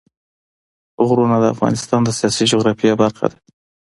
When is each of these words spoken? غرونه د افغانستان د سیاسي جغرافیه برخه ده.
غرونه 1.07 1.35
د 1.39 1.45
افغانستان 1.53 2.01
د 2.03 2.09
سیاسي 2.19 2.45
جغرافیه 2.51 2.93
برخه 3.03 3.25
ده. 3.31 3.37